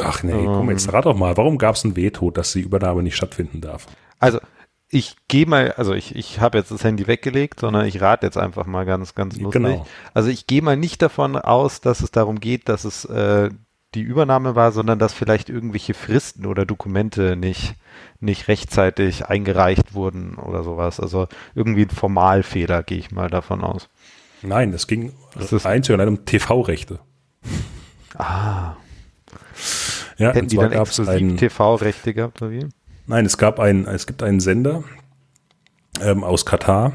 [0.00, 3.02] Ach nee, komm, jetzt rat doch mal, warum gab es ein Veto, dass die Übernahme
[3.02, 3.86] nicht stattfinden darf?
[4.20, 4.40] Also,
[4.94, 8.38] ich gehe mal, also ich, ich habe jetzt das Handy weggelegt, sondern ich rate jetzt
[8.38, 9.62] einfach mal ganz, ganz lustig.
[9.62, 9.86] Genau.
[10.14, 13.50] Also ich gehe mal nicht davon aus, dass es darum geht, dass es äh,
[13.94, 17.74] die Übernahme war, sondern dass vielleicht irgendwelche Fristen oder Dokumente nicht,
[18.20, 20.98] nicht rechtzeitig eingereicht wurden oder sowas.
[21.00, 23.88] Also irgendwie ein Formalfehler, gehe ich mal davon aus.
[24.42, 26.98] Nein, es ging Das ist- einzig und allein um TV-Rechte.
[28.16, 28.76] Ah,
[30.18, 32.66] Ja, hätten die dann exklusiv TV-Rechte gehabt oder wie?
[33.06, 34.82] Nein, es gab einen, es gibt einen Sender
[36.00, 36.92] ähm, aus Katar,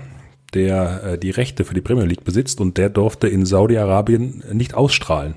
[0.54, 4.74] der äh, die Rechte für die Premier League besitzt und der durfte in Saudi-Arabien nicht
[4.74, 5.36] ausstrahlen.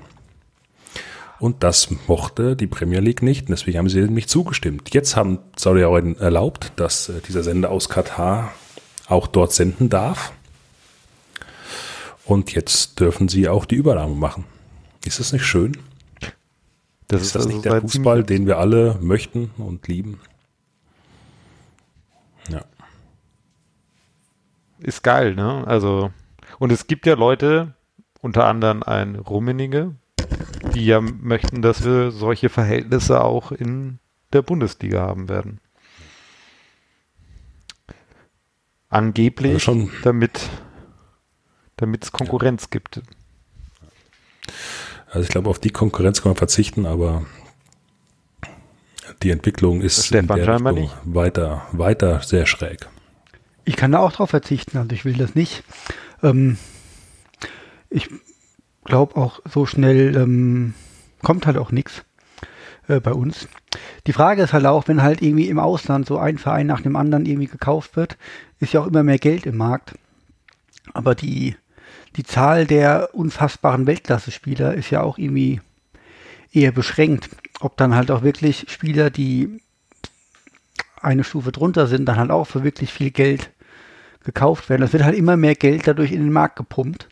[1.39, 4.93] Und das mochte die Premier League nicht, und deswegen haben sie dem nicht zugestimmt.
[4.93, 8.51] Jetzt haben Saudi-Arabien erlaubt, dass äh, dieser Sender aus Katar
[9.07, 10.31] auch dort senden darf.
[12.25, 14.45] Und jetzt dürfen sie auch die Übernahme machen.
[15.05, 15.77] Ist das nicht schön?
[17.09, 20.19] Das Ist das also nicht der Fußball, den wir alle möchten und lieben?
[22.49, 22.61] Ja.
[24.79, 25.63] ist geil, ne?
[25.65, 26.11] Also,
[26.59, 27.73] und es gibt ja Leute,
[28.21, 29.95] unter anderem ein Rummenige,
[30.73, 33.99] die ja möchten, dass wir solche Verhältnisse auch in
[34.33, 35.59] der Bundesliga haben werden.
[38.89, 40.49] Angeblich, Also schon- damit
[41.77, 43.01] damit es Konkurrenz gibt.
[45.09, 47.25] Also ich glaube, auf die Konkurrenz kann man verzichten, aber
[49.23, 52.87] die Entwicklung ist Stefan in der Richtung weiter, weiter sehr schräg.
[53.65, 55.63] Ich kann da auch drauf verzichten, also ich will das nicht.
[56.21, 56.57] Ähm,
[57.89, 58.09] ich
[58.83, 60.73] glaube auch so schnell ähm,
[61.21, 62.03] kommt halt auch nichts
[62.87, 63.47] äh, bei uns.
[64.05, 66.95] Die Frage ist halt auch, wenn halt irgendwie im Ausland so ein Verein nach dem
[66.95, 68.17] anderen irgendwie gekauft wird,
[68.59, 69.95] ist ja auch immer mehr Geld im Markt.
[70.93, 71.55] Aber die,
[72.17, 75.61] die Zahl der unfassbaren Weltklasse-Spieler ist ja auch irgendwie
[76.51, 77.29] eher beschränkt.
[77.59, 79.61] Ob dann halt auch wirklich Spieler, die
[81.01, 83.51] eine Stufe drunter sind, dann halt auch für wirklich viel Geld
[84.23, 84.83] gekauft werden.
[84.83, 87.09] Es wird halt immer mehr Geld dadurch in den Markt gepumpt.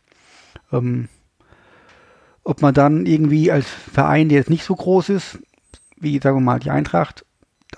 [0.72, 1.10] Ähm,
[2.44, 5.40] ob man dann irgendwie als Verein, der jetzt nicht so groß ist,
[5.98, 7.26] wie sagen wir mal die Eintracht,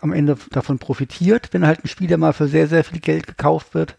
[0.01, 3.73] am Ende davon profitiert, wenn halt ein Spieler mal für sehr, sehr viel Geld gekauft
[3.73, 3.97] wird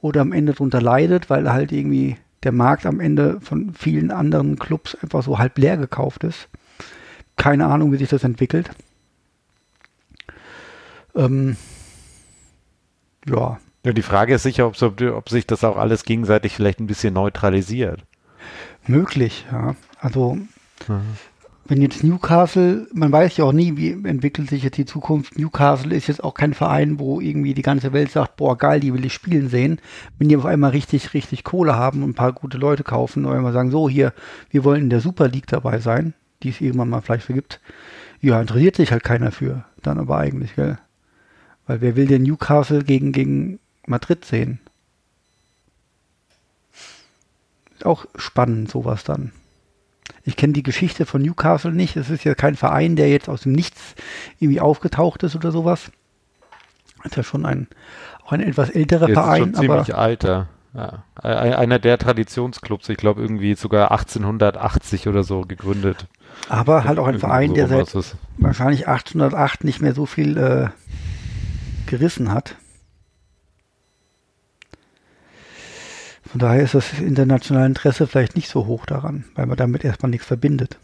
[0.00, 4.58] oder am Ende darunter leidet, weil halt irgendwie der Markt am Ende von vielen anderen
[4.58, 6.48] Clubs einfach so halb leer gekauft ist.
[7.38, 8.68] Keine Ahnung, wie sich das entwickelt.
[11.14, 11.56] Ähm,
[13.26, 16.86] ja, Ja, die Frage ist sicher, ob, ob sich das auch alles gegenseitig vielleicht ein
[16.86, 18.02] bisschen neutralisiert.
[18.86, 19.74] möglich, ja.
[20.00, 20.38] Also,
[21.66, 25.38] wenn jetzt Newcastle, man weiß ja auch nie, wie entwickelt sich jetzt die Zukunft.
[25.38, 28.94] Newcastle ist jetzt auch kein Verein, wo irgendwie die ganze Welt sagt, boah, geil, die
[28.94, 29.80] will ich spielen sehen.
[30.18, 33.34] Wenn die auf einmal richtig, richtig Kohle haben und ein paar gute Leute kaufen und
[33.34, 34.12] einmal sagen, so hier,
[34.50, 37.60] wir wollen in der Super League dabei sein, die es irgendwann mal vielleicht vergibt.
[38.20, 39.64] Ja, interessiert sich halt keiner für.
[39.82, 40.78] Dann aber eigentlich, gell?
[41.66, 44.60] Weil wer will denn Newcastle gegen, gegen Madrid sehen?
[47.74, 49.32] Ist auch spannend, sowas dann.
[50.24, 51.96] Ich kenne die Geschichte von Newcastle nicht.
[51.96, 53.94] Es ist ja kein Verein, der jetzt aus dem Nichts
[54.40, 55.90] irgendwie aufgetaucht ist oder sowas.
[57.04, 57.68] Ist ja schon ein,
[58.24, 60.48] auch ein etwas älterer ist Verein, schon ziemlich aber alter.
[60.74, 61.04] Ja.
[61.14, 66.06] Ein- Einer der Traditionsclubs, ich glaube irgendwie sogar 1880 oder so gegründet.
[66.48, 70.68] Aber halt auch ein Verein, so der seit wahrscheinlich 1808 nicht mehr so viel äh,
[71.86, 72.56] gerissen hat.
[76.30, 80.10] Von daher ist das internationale Interesse vielleicht nicht so hoch daran, weil man damit erstmal
[80.10, 80.78] nichts verbindet.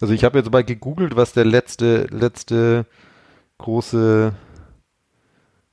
[0.00, 2.86] Also ich habe jetzt mal gegoogelt, was der letzte, letzte
[3.58, 4.32] große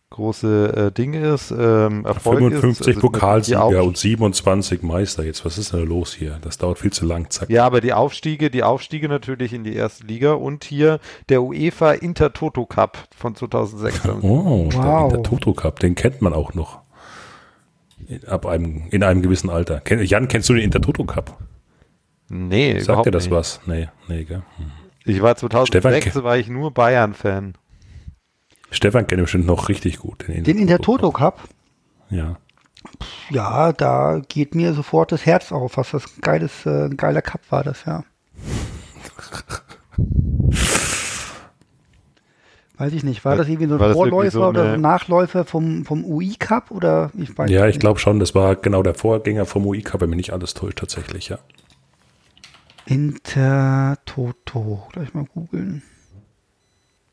[0.09, 1.51] große äh, Ding ist.
[1.51, 2.87] Ähm, Erfolg 55 ist.
[2.87, 5.23] Also Pokalsieger und 27 Meister.
[5.23, 6.37] Jetzt, was ist denn da los hier?
[6.41, 7.29] Das dauert viel zu lang.
[7.29, 7.49] Zack.
[7.49, 11.91] Ja, aber die Aufstiege, die Aufstiege natürlich in die erste Liga und hier der UEFA
[11.93, 14.01] Intertoto Cup von 2006.
[14.21, 15.09] Oh, Wow.
[15.11, 16.79] der, der Toto Cup, den kennt man auch noch.
[18.07, 19.79] In, ab einem, in einem gewissen Alter.
[19.81, 21.37] Ken, Jan, kennst du den Intertoto Cup?
[22.29, 23.31] Nee, Sagt dir das nicht.
[23.33, 23.59] was?
[23.65, 24.43] Nee, nee, gell?
[24.57, 24.71] Hm.
[25.05, 27.53] Ich war Stefan 2006, ke- war ich nur Bayern-Fan.
[28.71, 30.27] Stefan kennt bestimmt noch richtig gut.
[30.27, 31.41] Den Intertoto Cup,
[32.09, 32.37] Ja.
[33.29, 37.21] ja, da geht mir sofort das Herz auf, was das ein geiles, äh, ein geiler
[37.21, 38.03] Cup war das, ja.
[42.79, 43.25] Weiß ich nicht.
[43.25, 46.35] War das irgendwie so ein Vorläufer so oder eine- so ein Nachläufer vom, vom UI
[46.37, 49.81] Cup oder ich weiß Ja, ich glaube schon, das war genau der Vorgänger vom UI
[49.81, 51.39] Cup, wenn mich nicht alles täuscht, tatsächlich, ja.
[52.85, 54.83] Intertoto.
[54.93, 55.81] Gleich mal googeln.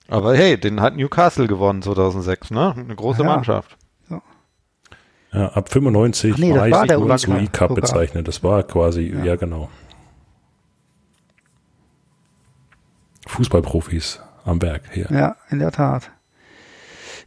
[0.09, 2.75] Aber hey, den hat Newcastle gewonnen 2006, ne?
[2.77, 3.27] Eine große Ja.
[3.27, 3.77] Mannschaft.
[5.33, 8.29] ja ab 95 Ach nee, war war ich der nur als UI Cup bezeichnet.
[8.29, 9.37] Das war quasi, ja, Ja.
[9.37, 9.69] genau.
[13.27, 15.09] Fußballprofis am Werk hier.
[15.11, 16.11] Ja, in der Tat.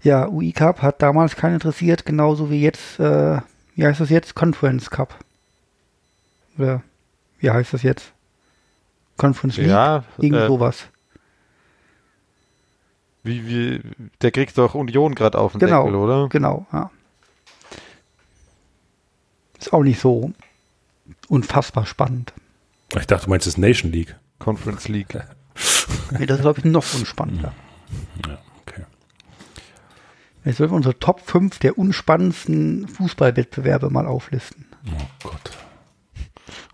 [0.04, 3.42] Ja, UI Cup hat damals keinen interessiert, genauso wie jetzt, äh,
[3.76, 4.36] wie heißt das jetzt?
[4.36, 5.16] Conference Cup.
[6.58, 6.84] Oder
[7.40, 8.14] wie heißt das jetzt?
[9.18, 9.68] Conference League?
[9.70, 10.86] Ja, Irgend äh, sowas.
[13.28, 13.82] Wie, wie,
[14.22, 16.30] der kriegt doch Union gerade auf den Genau, Deckel, oder?
[16.30, 16.90] genau, ja.
[19.60, 20.32] Ist auch nicht so
[21.28, 22.34] unfassbar spannend.
[22.98, 24.16] Ich dachte, du meinst das Nation League.
[24.40, 25.18] Conference League.
[26.18, 27.54] Nee, das ist, glaube ich, noch unspannender.
[28.28, 28.84] Ja, okay.
[30.46, 34.66] Jetzt sollten wir unsere Top 5 der unspannendsten Fußballwettbewerbe mal auflisten.
[34.88, 35.58] Oh Gott.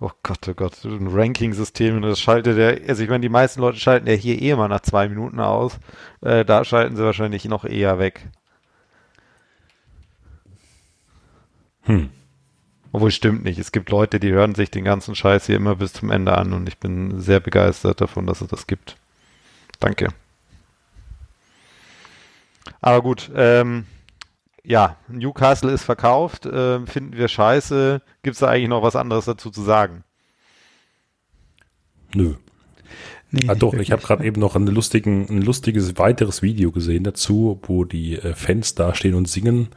[0.04, 3.80] Oh Gott, oh Gott, ein Ranking-System, das schaltet ja, also ich meine, die meisten Leute
[3.80, 5.80] schalten ja hier eh mal nach zwei Minuten aus.
[6.20, 8.28] Äh, da schalten sie wahrscheinlich noch eher weg.
[11.84, 12.10] Hm.
[12.92, 13.58] Obwohl stimmt nicht.
[13.60, 16.52] Es gibt Leute, die hören sich den ganzen Scheiß hier immer bis zum Ende an
[16.52, 18.98] und ich bin sehr begeistert davon, dass es das gibt.
[19.80, 20.10] Danke.
[22.82, 23.86] Aber gut, ähm,
[24.66, 28.02] ja, Newcastle ist verkauft, ähm, finden wir scheiße.
[28.22, 30.04] Gibt es da eigentlich noch was anderes dazu zu sagen?
[32.14, 32.36] Nö.
[33.32, 37.04] Nee, Ah, doch, ich habe gerade eben noch einen lustigen, ein lustiges weiteres Video gesehen
[37.04, 39.70] dazu, wo die äh, Fans dastehen und singen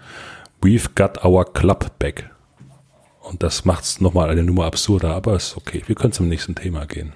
[0.61, 2.31] We've got our club back.
[3.21, 5.83] Und das macht's nochmal eine Nummer absurder, aber ist okay.
[5.87, 7.13] Wir können zum nächsten Thema gehen.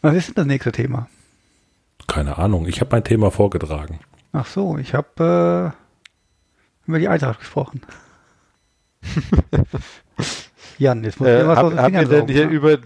[0.00, 1.08] Was ist denn das nächste Thema?
[2.06, 4.00] Keine Ahnung, ich habe mein Thema vorgetragen.
[4.32, 5.89] Ach so, ich habe äh,
[6.86, 7.82] über die Eintracht gesprochen.
[10.78, 12.52] Jan, jetzt muss ich Äh, was hab, aus den haben, wir denn hier ne?
[12.52, 12.78] über,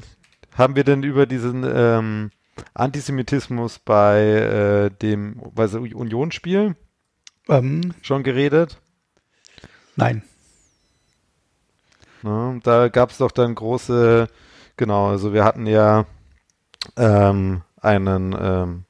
[0.56, 2.30] haben wir denn über diesen ähm,
[2.74, 6.76] Antisemitismus bei äh, dem Unionsspiel
[7.48, 8.80] ähm, schon geredet?
[9.96, 10.22] Nein.
[12.22, 12.60] Ne?
[12.62, 14.28] Da gab es doch dann große,
[14.76, 16.06] genau, also wir hatten ja
[16.96, 18.84] ähm, einen ähm,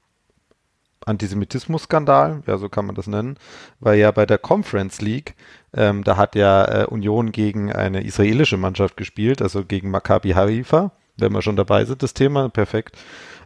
[1.07, 3.37] Antisemitismus-Skandal, ja, so kann man das nennen,
[3.81, 5.35] weil ja bei der Conference League,
[5.75, 10.93] ähm, da hat ja äh, Union gegen eine israelische Mannschaft gespielt, also gegen Maccabi Haifa,
[11.17, 12.97] wenn wir schon dabei sind, das Thema, perfekt.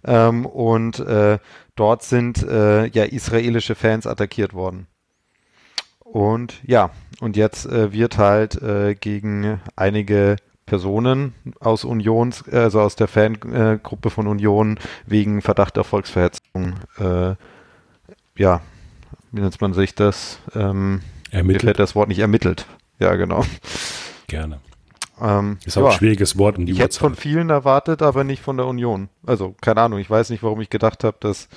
[0.04, 1.38] Ähm, und äh,
[1.74, 4.86] dort sind äh, ja israelische Fans attackiert worden.
[5.98, 6.90] Und ja,
[7.20, 10.36] und jetzt äh, wird halt äh, gegen einige
[10.68, 17.34] Personen aus Unions, also aus der Fangruppe von Union wegen Verdacht auf Volksverhetzung, äh,
[18.36, 18.60] ja,
[19.32, 20.38] wie nennt man sich das?
[20.54, 21.00] Ähm,
[21.30, 22.66] mir Ermittelt fällt das Wort nicht ermittelt.
[22.98, 23.44] Ja, genau.
[24.26, 24.60] gerne.
[25.20, 25.88] Ähm, Ist auch ja.
[25.88, 27.22] ein schwieriges Wort um die Ich hätte es von Uhrzeit.
[27.22, 29.08] vielen erwartet, aber nicht von der Union.
[29.26, 31.48] Also, keine Ahnung, ich weiß nicht, warum ich gedacht habe, dass,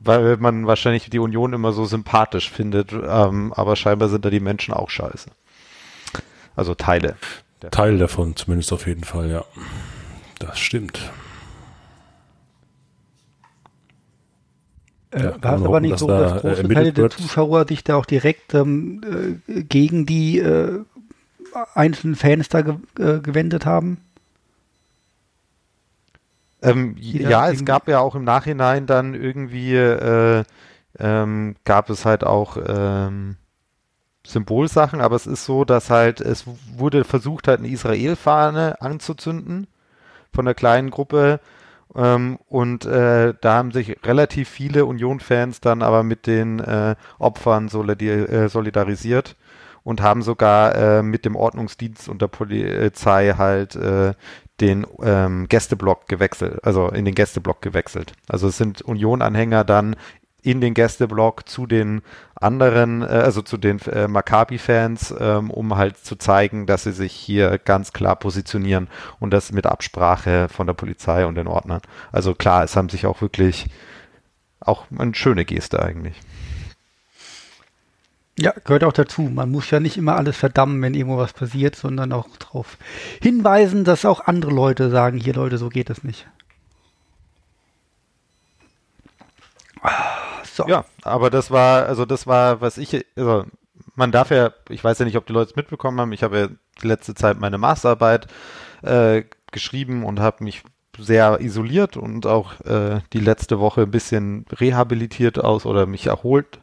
[0.00, 4.40] weil man wahrscheinlich die Union immer so sympathisch findet, ähm, aber scheinbar sind da die
[4.40, 5.30] Menschen auch scheiße.
[6.56, 7.16] Also Teile.
[7.70, 9.44] Teil davon zumindest auf jeden Fall, ja.
[10.38, 11.10] Das stimmt.
[15.10, 17.10] Äh, Ja, war es aber nicht so, da, dass äh, große Teile der.
[17.10, 20.80] Zuschauer sich da auch direkt ähm, äh, gegen die äh,
[21.74, 23.98] einzelnen Fans da ge äh, gewendet haben?
[26.62, 30.44] Ähm, da ja, es gab ja auch im Nachhinein dann irgendwie, äh,
[30.98, 33.36] ähm, gab es halt auch ähm,
[34.26, 36.44] Symbolsachen, aber es ist so, dass halt, es
[36.76, 39.66] wurde versucht, halt eine Israel-Fahne anzuzünden
[40.32, 41.40] von einer kleinen Gruppe
[41.94, 47.66] ähm, und äh, da haben sich relativ viele Union-Fans dann aber mit den äh, Opfern
[47.66, 49.36] äh, solidarisiert
[49.84, 54.14] und haben sogar äh, mit dem Ordnungsdienst und der Polizei halt äh,
[54.60, 58.12] den ähm, Gästeblock gewechselt, also in den Gästeblock gewechselt.
[58.28, 59.96] Also es sind Union-Anhänger dann
[60.42, 62.02] in den Gästeblock zu den
[62.34, 67.12] anderen, äh, also zu den äh, Maccabi-Fans, ähm, um halt zu zeigen, dass sie sich
[67.12, 68.88] hier ganz klar positionieren
[69.20, 71.80] und das mit Absprache von der Polizei und den Ordnern.
[72.10, 73.66] Also klar, es haben sich auch wirklich
[74.60, 76.20] auch eine schöne Geste eigentlich.
[78.38, 79.22] Ja, gehört auch dazu.
[79.22, 82.78] Man muss ja nicht immer alles verdammen, wenn irgendwo was passiert, sondern auch darauf
[83.20, 86.26] hinweisen, dass auch andere Leute sagen, hier Leute, so geht es nicht.
[89.82, 90.11] Ah,
[90.52, 90.66] So.
[90.68, 93.46] Ja, aber das war, also das war, was ich, also
[93.94, 96.38] man darf ja, ich weiß ja nicht, ob die Leute es mitbekommen haben, ich habe
[96.38, 96.48] ja
[96.82, 98.26] die letzte Zeit meine Masterarbeit
[98.82, 100.62] äh, geschrieben und habe mich
[100.98, 106.60] sehr isoliert und auch äh, die letzte Woche ein bisschen rehabilitiert aus oder mich erholt.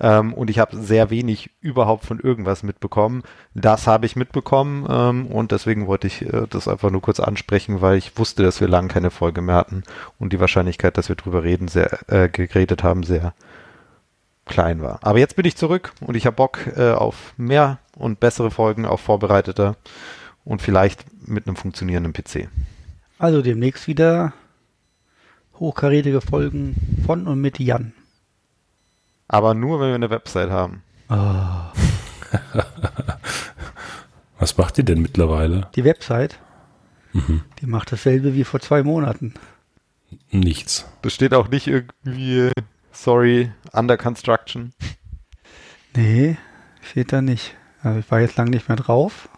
[0.00, 3.22] Ähm, und ich habe sehr wenig überhaupt von irgendwas mitbekommen.
[3.54, 7.80] Das habe ich mitbekommen ähm, und deswegen wollte ich äh, das einfach nur kurz ansprechen,
[7.80, 9.82] weil ich wusste, dass wir lange keine Folge mehr hatten
[10.18, 13.34] und die Wahrscheinlichkeit, dass wir drüber reden, sehr äh, geredet haben, sehr
[14.46, 14.98] klein war.
[15.02, 18.84] Aber jetzt bin ich zurück und ich habe Bock äh, auf mehr und bessere Folgen,
[18.84, 19.76] auf vorbereiteter
[20.44, 22.48] und vielleicht mit einem funktionierenden PC.
[23.18, 24.32] Also demnächst wieder
[25.58, 26.74] hochkarätige Folgen
[27.06, 27.92] von und mit Jan.
[29.32, 30.82] Aber nur, wenn wir eine Website haben.
[31.08, 31.72] Ah,
[34.38, 35.68] Was macht ihr denn mittlerweile?
[35.76, 36.38] die Website,
[37.12, 39.34] die macht dasselbe wie vor zwei Monaten.
[40.30, 40.86] Nichts.
[41.02, 42.50] Das steht auch nicht irgendwie,
[42.92, 44.72] sorry, under construction.
[45.94, 46.36] Nee,
[46.82, 47.54] steht da nicht.
[47.82, 49.28] Also ich war jetzt lang nicht mehr drauf.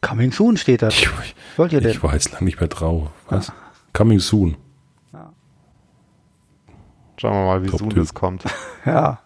[0.00, 0.88] Coming soon steht da.
[0.88, 1.08] Ich,
[1.56, 1.90] Wollt ihr denn?
[1.90, 3.10] ich war jetzt lang nicht mehr drauf.
[3.28, 3.52] Was?
[3.92, 4.56] Coming soon.
[7.18, 7.94] Schauen wir mal, wie Typ.
[7.94, 8.44] das kommt.
[8.86, 9.18] Ja.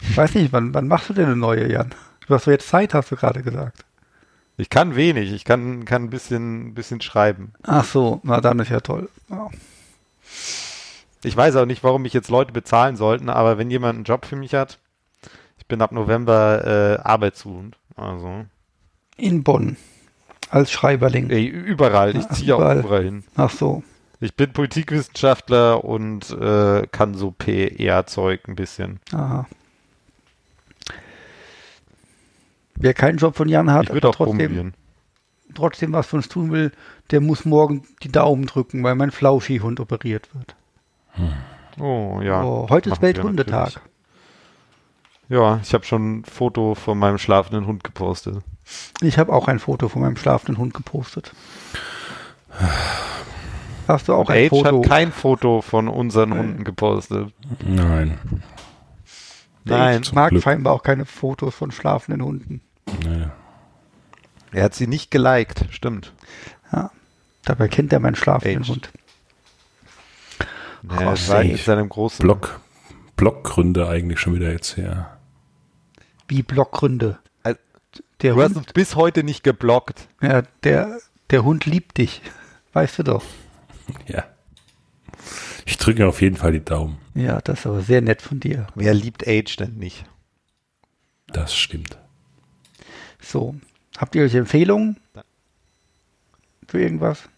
[0.00, 1.90] Ich weiß nicht, wann, wann machst du denn eine neue, Jan?
[2.26, 3.84] Du hast doch jetzt Zeit, hast du gerade gesagt.
[4.56, 7.52] Ich kann wenig, ich kann, kann ein bisschen, bisschen schreiben.
[7.62, 9.08] Ach so, na dann ist ja toll.
[9.30, 9.48] Ja.
[11.24, 14.24] Ich weiß auch nicht, warum mich jetzt Leute bezahlen sollten, aber wenn jemand einen Job
[14.26, 14.78] für mich hat,
[15.58, 17.76] ich bin ab November äh, arbeitssuchend.
[17.96, 18.44] Also
[19.16, 19.76] In Bonn.
[20.50, 21.30] Als Schreiberling.
[21.30, 23.24] ey, überall, ich ziehe auch überall hin.
[23.36, 23.82] Ach so.
[24.20, 29.00] Ich bin Politikwissenschaftler und äh, kann so PR-Zeug ein bisschen.
[29.12, 29.46] Aha.
[32.74, 34.72] Wer keinen Job von Jan hat, Ich auch trotzdem,
[35.54, 36.72] trotzdem was für uns tun will,
[37.10, 40.54] der muss morgen die Daumen drücken, weil mein Flauschi-Hund operiert wird.
[41.80, 42.42] Oh ja.
[42.42, 43.80] oh, heute ist Welthundetag.
[45.28, 48.38] Ja, ich habe schon ein Foto von meinem schlafenden Hund gepostet.
[49.00, 51.32] Ich habe auch ein Foto von meinem schlafenden Hund gepostet.
[53.88, 54.82] Hast du auch Und ein Age Foto?
[54.82, 57.32] hat kein Foto von unseren Hunden gepostet.
[57.66, 58.18] Nein.
[59.64, 60.02] Nein.
[60.02, 60.42] Ich mag Glück.
[60.42, 62.60] scheinbar auch keine Fotos von schlafenden Hunden.
[63.04, 63.28] Nee.
[64.52, 66.12] Er hat sie nicht geliked, stimmt.
[67.44, 68.68] Dabei kennt er meinen schlafenden Age.
[68.68, 68.90] Hund.
[70.90, 71.52] Ja, nee.
[71.52, 72.60] in seinem großen Block,
[73.16, 75.16] Blockgründe eigentlich schon wieder jetzt her.
[76.28, 77.18] Wie Blockgründe.
[77.42, 77.58] Also,
[78.22, 80.08] Der Du hast Hund, uns bis heute nicht geblockt.
[80.20, 80.98] ja, der,
[81.30, 82.20] der Hund liebt dich.
[82.74, 83.22] Weißt du doch.
[84.06, 84.24] Ja.
[85.66, 86.98] Ich drücke auf jeden Fall die Daumen.
[87.14, 88.66] Ja, das ist aber sehr nett von dir.
[88.74, 90.06] Wer liebt Age denn nicht?
[91.26, 91.98] Das stimmt.
[93.20, 93.54] So.
[93.98, 94.98] Habt ihr euch Empfehlungen?
[96.66, 97.28] Für irgendwas?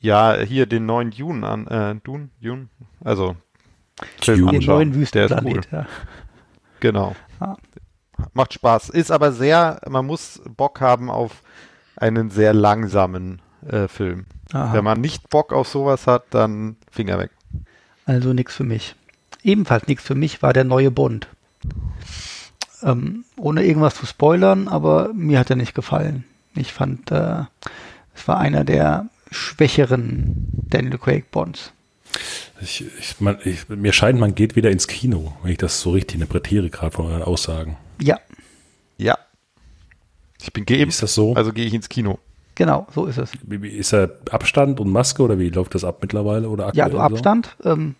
[0.00, 2.68] Ja, hier den neuen Dune an, äh, Dune, Dune,
[3.04, 3.36] also
[4.20, 4.46] Film.
[4.48, 4.90] Den anschauen.
[4.90, 5.20] neuen ist cool.
[5.22, 5.68] Wüstenplanet.
[5.70, 5.86] Ja.
[6.80, 7.14] Genau.
[7.38, 7.56] Ah.
[8.32, 8.90] Macht Spaß.
[8.90, 11.42] Ist aber sehr, man muss Bock haben auf
[11.96, 14.26] einen sehr langsamen äh, Film.
[14.52, 14.72] Aha.
[14.74, 17.30] Wenn man nicht Bock auf sowas hat, dann Finger weg.
[18.04, 18.94] Also nichts für mich.
[19.42, 21.28] Ebenfalls nichts für mich war der neue Bond.
[22.82, 26.24] Ähm, ohne irgendwas zu spoilern, aber mir hat er nicht gefallen.
[26.54, 27.44] Ich fand, äh,
[28.14, 31.72] es war einer der schwächeren Daniel Craig Bonds.
[32.60, 35.92] Ich, ich, man, ich, mir scheint, man geht wieder ins Kino, wenn ich das so
[35.92, 37.76] richtig interpretiere, gerade von euren Aussagen.
[38.00, 38.18] Ja,
[38.98, 39.16] Ja.
[40.40, 41.34] Ich bin geimpft, Ist das so?
[41.34, 42.18] also gehe ich ins Kino.
[42.54, 43.32] Genau, so ist es.
[43.42, 46.48] Wie- wie- Ist er Abstand und Maske oder wie läuft das ab mittlerweile?
[46.48, 47.02] Oder Ja, du so?
[47.02, 47.56] Abstand.
[47.64, 47.94] Ähm,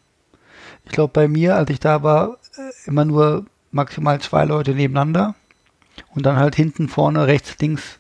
[0.84, 5.34] ich glaube, bei mir, als ich da war, äh, immer nur maximal zwei Leute nebeneinander
[6.14, 7.98] und dann halt hinten, vorne, rechts, links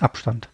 [0.00, 0.48] Abstand.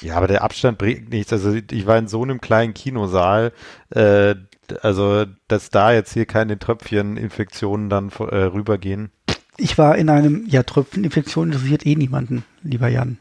[0.00, 1.32] Ja, aber der Abstand bringt nichts.
[1.32, 3.52] Also ich war in so einem kleinen Kinosaal,
[3.90, 4.34] äh,
[4.80, 9.10] also dass da jetzt hier keine Tröpfcheninfektionen dann äh, rübergehen.
[9.58, 13.18] Ich war in einem, ja, Tröpfcheninfektion interessiert eh niemanden, lieber Jan.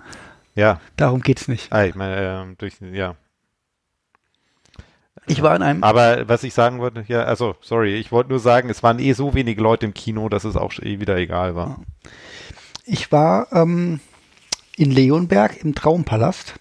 [0.61, 1.71] Ja, Darum geht's nicht.
[1.73, 3.15] ah, ich meine, ähm, durch, ja.
[5.27, 8.39] Ich war in einem, Aber was ich sagen wollte, ja, also sorry, ich wollte nur
[8.39, 11.55] sagen, es waren eh so wenige Leute im Kino, dass es auch eh wieder egal
[11.55, 11.81] war.
[12.85, 13.99] ich war ähm,
[14.77, 16.55] in Leonberg im Traumpalast.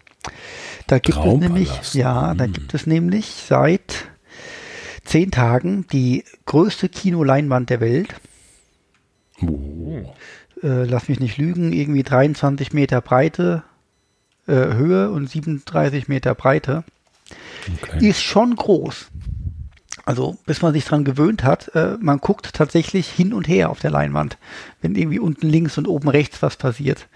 [0.86, 1.94] Da gibt es nämlich, Traumpalast.
[1.94, 2.52] ja, da Hm.
[2.52, 4.08] gibt es nämlich seit
[5.04, 8.14] zehn Tagen die größte Kinoleinwand der Welt.
[9.42, 10.03] Oh.
[10.62, 13.62] Äh, lass mich nicht lügen, irgendwie 23 Meter Breite,
[14.47, 16.84] äh, Höhe und 37 Meter Breite.
[17.82, 18.09] Okay.
[18.09, 19.11] Ist schon groß.
[20.07, 23.80] Also, bis man sich dran gewöhnt hat, äh, man guckt tatsächlich hin und her auf
[23.80, 24.38] der Leinwand,
[24.80, 27.07] wenn irgendwie unten links und oben rechts was passiert.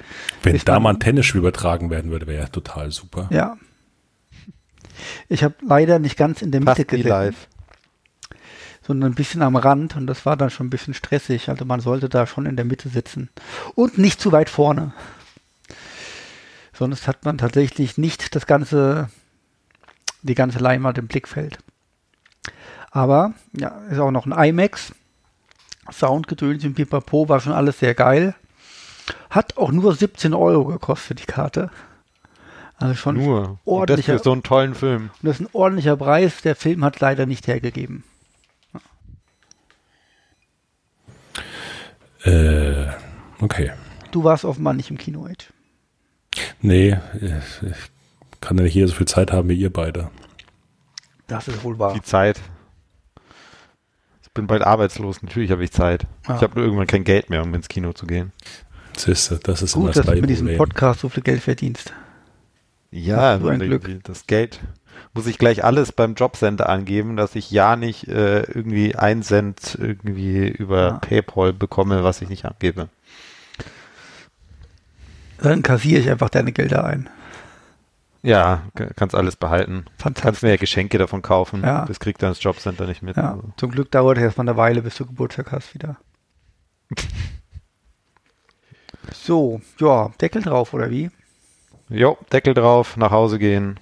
[0.42, 3.28] Wenn bis da mal ein Tennisspiel übertragen werden würde, wäre ja total super.
[3.32, 3.56] Ja.
[5.28, 7.48] Ich habe leider nicht ganz in der Mitte Fast wie gesessen, live.
[8.86, 11.48] sondern ein bisschen am Rand und das war dann schon ein bisschen stressig.
[11.48, 13.30] Also man sollte da schon in der Mitte sitzen
[13.74, 14.92] und nicht zu weit vorne.
[16.74, 19.08] Sonst hat man tatsächlich nicht das ganze,
[20.22, 21.58] die ganze Leinwand im Blickfeld.
[22.90, 24.92] Aber, ja, ist auch noch ein IMAX.
[25.92, 28.34] Soundgedöns im Pipapo war schon alles sehr geil.
[29.30, 31.70] Hat auch nur 17 Euro gekostet, die Karte.
[32.76, 33.58] Also schon Nur.
[33.64, 35.10] Und das ordentlicher, für so einen tollen Film.
[35.10, 36.40] und das ist ein ordentlicher Preis.
[36.42, 38.04] Der Film hat leider nicht hergegeben.
[42.22, 42.86] Äh,
[43.40, 43.72] okay.
[44.10, 45.52] Du warst offenbar nicht im Kino, Age.
[46.64, 50.10] Nee, ich kann ja nicht jeder so viel Zeit haben wie ihr beide.
[51.26, 51.92] Das ist wohl wahr.
[51.92, 52.40] Die Zeit.
[54.22, 55.22] Ich bin bald arbeitslos.
[55.22, 56.06] Natürlich habe ich Zeit.
[56.26, 56.36] Ja.
[56.36, 58.32] Ich habe nur irgendwann kein Geld mehr, um ins Kino zu gehen.
[58.96, 60.58] Siehste, das ist Gut, das dass du mit diesem Problem.
[60.58, 61.92] Podcast so viel Geld verdienst.
[62.90, 64.60] Ja, die- das Geld
[65.12, 69.76] muss ich gleich alles beim Jobcenter angeben, dass ich ja nicht äh, irgendwie ein Cent
[69.80, 70.98] irgendwie über Ja.
[70.98, 72.88] PayPal bekomme, was ich nicht abgebe.
[75.38, 77.08] Dann kassiere ich einfach deine Gelder ein.
[78.22, 78.62] Ja,
[78.96, 79.84] kannst alles behalten.
[79.98, 80.42] Kannst Fantastisch.
[80.42, 81.62] mir ja Geschenke davon kaufen.
[81.62, 81.84] Ja.
[81.84, 83.16] Das kriegt das Jobcenter nicht mit.
[83.18, 83.52] Ja, Also.
[83.58, 85.96] zum Glück dauert es erstmal eine Weile, bis du Geburtstag hast wieder.
[89.12, 91.10] So, ja, Deckel drauf, oder wie?
[91.88, 93.78] Jo, Deckel drauf, nach Hause gehen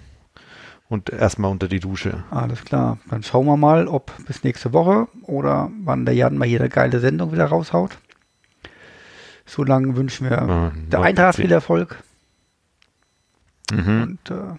[0.89, 2.25] und erstmal unter die Dusche.
[2.31, 2.99] Alles klar.
[3.09, 6.69] Dann schauen wir mal, ob bis nächste Woche oder wann der Jan mal hier eine
[6.69, 7.99] geile Sendung wieder raushaut.
[9.47, 12.03] So lange wünschen wir Ja, der Eintracht viel Erfolg
[13.73, 14.03] Mhm.
[14.03, 14.55] und äh,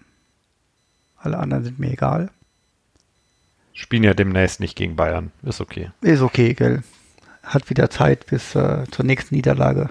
[1.18, 2.32] alle anderen sind mir egal.
[3.74, 5.32] Spielen ja demnächst nicht gegen Bayern.
[5.44, 5.92] Ist okay.
[6.02, 6.84] Ist okay, gell?
[7.44, 9.90] Hat wieder Zeit bis äh, zur nächsten Niederlage.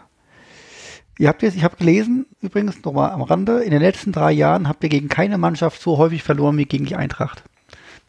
[1.18, 4.66] Ihr habt jetzt, ich habe gelesen, übrigens nochmal am Rande, in den letzten drei Jahren
[4.66, 7.42] habt ihr gegen keine Mannschaft so häufig verloren wie gegen die Eintracht.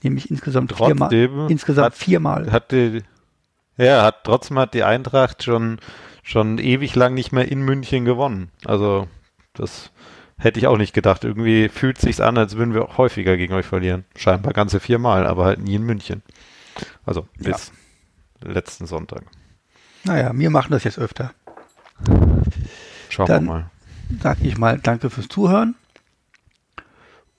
[0.03, 1.09] Nämlich insgesamt viermal.
[1.09, 2.51] Trotzdem Insgesamt hat- viermal.
[2.51, 3.03] Hat die,
[3.77, 5.79] ja, hat trotzdem hat die Eintracht schon,
[6.23, 8.49] schon ewig lang nicht mehr in München gewonnen.
[8.65, 9.07] Also,
[9.53, 9.91] das
[10.37, 11.23] hätte ich auch nicht gedacht.
[11.23, 14.05] Irgendwie fühlt sich's an, als würden wir auch häufiger gegen euch verlieren.
[14.15, 16.23] Scheinbar ganze viermal, aber halt nie in München.
[17.05, 17.71] Also, bis
[18.41, 19.23] letzten Sonntag.
[20.05, 21.33] Naja, wir machen das jetzt öfter.
[23.09, 23.69] Schauen Dann- wir mal.
[24.21, 25.75] Sag ich mal Danke fürs Zuhören.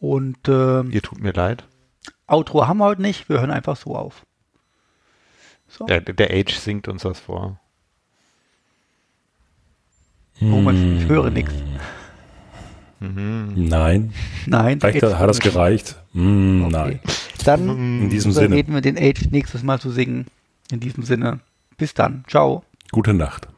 [0.00, 1.64] Und äh, Ihr tut mir leid.
[2.26, 4.24] Outro haben wir heute nicht, wir hören einfach so auf.
[5.68, 5.86] So.
[5.86, 7.60] Der, der Age singt uns das vor.
[10.40, 11.52] Thomas, ich höre nichts.
[13.00, 13.52] Mhm.
[13.56, 14.12] Nein,
[14.46, 14.80] Nein.
[14.80, 15.96] vielleicht hat wir gereicht.
[16.12, 16.72] Hm, Okay.
[16.72, 17.00] Nein,
[17.44, 17.68] Dann
[18.02, 20.26] in diesem Sinne, reden wir den Age nächstes Mal zu singen.
[20.70, 21.40] In diesem Sinne.
[21.76, 22.24] Bis dann.
[22.28, 22.64] Ciao.
[22.92, 23.48] gute Nacht.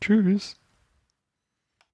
[0.00, 0.59] Tschüss.